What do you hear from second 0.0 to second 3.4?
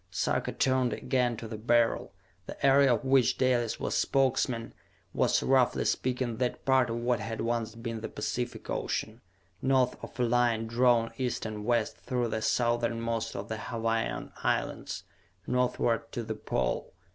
Sarka turned again to the Beryl. The area of which